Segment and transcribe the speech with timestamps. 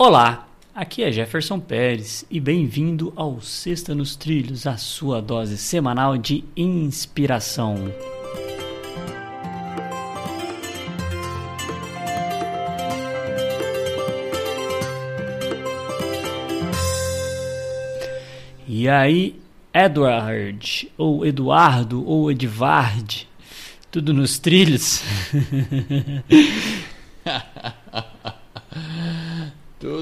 [0.00, 6.16] Olá, aqui é Jefferson Pérez e bem-vindo ao Sexta nos Trilhos, a sua dose semanal
[6.16, 7.92] de inspiração.
[18.68, 19.34] E aí,
[19.74, 23.26] Edward, ou Eduardo, ou Edvard,
[23.90, 25.02] tudo nos trilhos?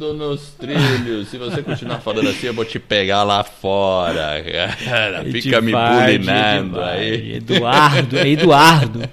[0.00, 1.28] Tudo nos trilhos.
[1.28, 4.42] Se você continuar falando assim, eu vou te pegar lá fora.
[4.82, 5.24] Cara.
[5.26, 7.34] Fica me bulinando aí.
[7.34, 9.06] Eduardo, é Eduardo.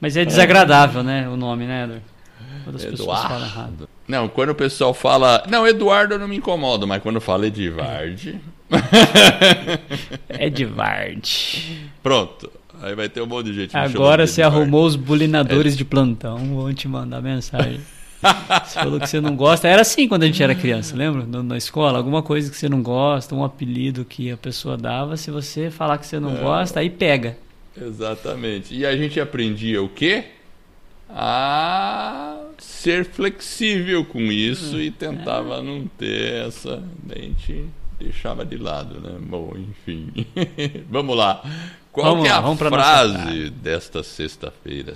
[0.00, 1.28] Mas é desagradável, né?
[1.28, 2.02] O nome, né, Eduardo?
[2.64, 3.88] Quando as pessoas falam errado.
[4.08, 5.44] Não, quando o pessoal fala.
[5.50, 8.40] Não, Eduardo eu não me incomodo, mas quando fala Edvard.
[10.30, 11.90] Edvard.
[12.02, 12.50] Pronto.
[12.80, 13.76] Aí vai ter um monte de gente.
[13.76, 15.76] Agora você arrumou os bulinadores é...
[15.76, 16.38] de plantão.
[16.38, 17.82] Vão te mandar mensagem.
[18.20, 19.66] Você falou que você não gosta.
[19.66, 21.24] Era assim quando a gente era criança, lembra?
[21.42, 25.30] Na escola, alguma coisa que você não gosta, um apelido que a pessoa dava, se
[25.30, 26.40] você falar que você não é.
[26.40, 27.36] gosta, aí pega.
[27.80, 28.74] Exatamente.
[28.74, 30.24] E a gente aprendia o quê?
[31.08, 35.62] A ser flexível com isso e tentava é.
[35.62, 36.82] não ter essa.
[37.10, 37.64] A gente
[37.98, 39.18] deixava de lado, né?
[39.20, 40.12] Bom, enfim.
[40.88, 41.42] vamos lá.
[41.90, 44.94] Qual vamos é a frase desta sexta-feira?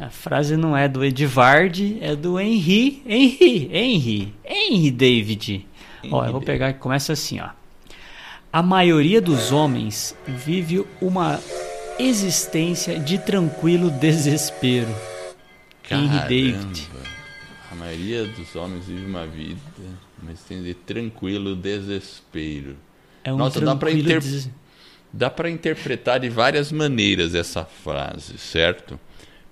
[0.00, 5.66] A frase não é do Edvard, é do Henry, Henry, Henry, Henry David.
[6.02, 7.50] Henry ó, eu vou pegar que começa assim, ó.
[8.50, 11.38] A maioria dos homens vive uma
[11.98, 14.88] existência de tranquilo desespero.
[15.82, 16.14] Caramba.
[16.14, 16.88] Henry David.
[17.70, 19.60] A maioria dos homens vive uma vida,
[20.22, 22.74] uma existência de tranquilo desespero.
[23.22, 24.18] É um Nossa, dá para inter...
[24.18, 24.48] des...
[25.12, 28.98] dá para interpretar de várias maneiras essa frase, certo?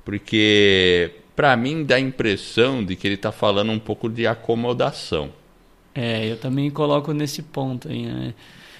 [0.08, 5.28] Porque para mim dá a impressão de que ele está falando um pouco de acomodação.
[5.94, 8.34] É, eu também coloco nesse ponto aí, né?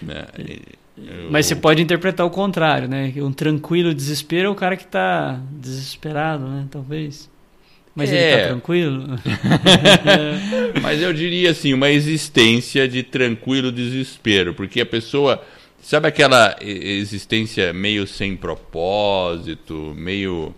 [0.09, 0.59] É,
[0.97, 1.31] eu...
[1.31, 3.13] Mas você pode interpretar o contrário, né?
[3.19, 6.67] Um tranquilo desespero é o cara que está desesperado, né?
[6.71, 7.29] Talvez.
[7.95, 8.15] Mas é.
[8.15, 9.05] ele está tranquilo?
[10.81, 15.45] Mas eu diria assim, uma existência de tranquilo desespero, porque a pessoa
[15.79, 20.55] sabe aquela existência meio sem propósito, meio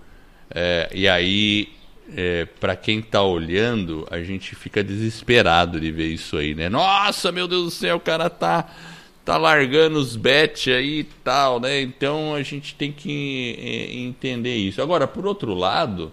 [0.52, 1.68] é, e aí,
[2.16, 6.68] é, para quem está olhando, a gente fica desesperado de ver isso aí, né?
[6.68, 8.68] Nossa, meu Deus do céu, o cara tá,
[9.24, 11.80] tá largando os bets aí e tal, né?
[11.80, 14.82] Então a gente tem que é, entender isso.
[14.82, 16.12] Agora, por outro lado,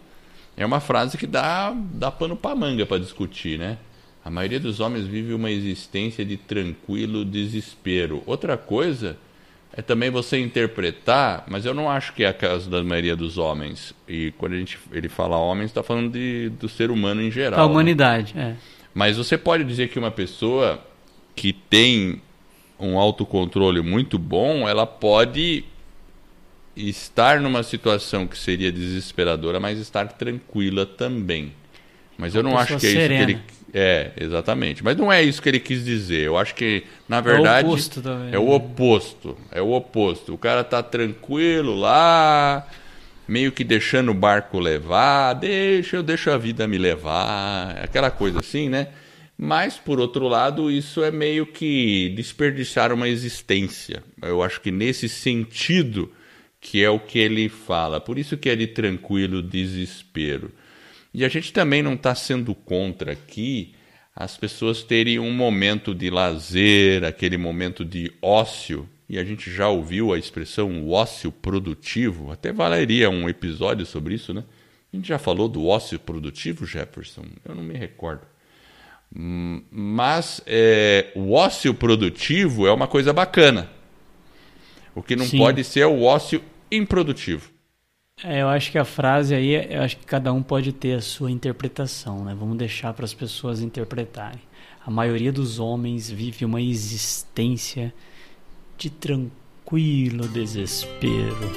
[0.56, 3.78] é uma frase que dá, dá pano para manga para discutir, né?
[4.24, 8.22] A maioria dos homens vive uma existência de tranquilo desespero.
[8.26, 9.18] Outra coisa
[9.78, 13.38] é também você interpretar, mas eu não acho que é a casa da maioria dos
[13.38, 13.94] homens.
[14.08, 17.60] E quando a gente, ele fala homens, está falando de, do ser humano em geral.
[17.60, 17.72] Da né?
[17.72, 18.58] humanidade, né?
[18.60, 18.78] é.
[18.92, 20.84] Mas você pode dizer que uma pessoa
[21.36, 22.20] que tem
[22.80, 25.64] um autocontrole muito bom, ela pode
[26.76, 31.54] estar numa situação que seria desesperadora, mas estar tranquila também.
[32.18, 33.04] Mas eu não acho que é serena.
[33.04, 33.42] isso que ele
[33.78, 34.84] é, exatamente.
[34.84, 36.22] Mas não é isso que ele quis dizer.
[36.22, 37.68] Eu acho que, na verdade.
[37.68, 38.34] É o oposto também.
[38.34, 39.38] É o oposto.
[39.52, 40.34] É o oposto.
[40.34, 42.68] O cara tá tranquilo lá,
[43.28, 48.40] meio que deixando o barco levar, deixa, eu deixo a vida me levar, aquela coisa
[48.40, 48.88] assim, né?
[49.38, 54.04] Mas, por outro lado, isso é meio que desperdiçar uma existência.
[54.20, 56.12] Eu acho que nesse sentido
[56.60, 58.02] que é o que ele fala.
[58.02, 60.52] Por isso que é de tranquilo desespero.
[61.14, 63.74] E a gente também não está sendo contra aqui
[64.16, 68.90] as pessoas terem um momento de lazer, aquele momento de ócio.
[69.08, 74.34] E a gente já ouviu a expressão ócio produtivo, até valeria um episódio sobre isso,
[74.34, 74.44] né?
[74.92, 77.26] A gente já falou do ócio produtivo, Jefferson?
[77.46, 78.26] Eu não me recordo.
[79.16, 83.70] Hum, mas é, o ócio produtivo é uma coisa bacana.
[84.96, 85.38] O que não Sim.
[85.38, 86.42] pode ser é o ócio
[86.72, 87.52] improdutivo.
[88.24, 91.02] É, eu acho que a frase aí, eu acho que cada um pode ter a
[91.02, 92.36] sua interpretação, né?
[92.38, 94.42] Vamos deixar para as pessoas interpretarem.
[94.84, 97.94] A maioria dos homens vive uma existência
[98.76, 101.52] de tranquilo desespero.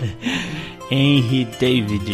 [0.90, 2.10] Henry David.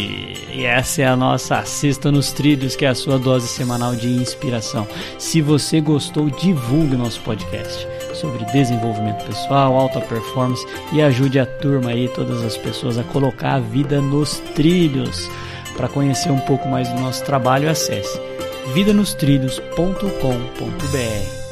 [0.53, 4.07] E essa é a nossa Assista nos Trilhos, que é a sua dose semanal de
[4.07, 4.85] inspiração.
[5.17, 11.91] Se você gostou, divulgue nosso podcast sobre desenvolvimento pessoal, alta performance e ajude a turma
[11.91, 15.29] aí, todas as pessoas a colocar a vida nos trilhos.
[15.75, 18.19] Para conhecer um pouco mais do nosso trabalho, acesse
[18.73, 21.46] vidanostrilhos.com.br.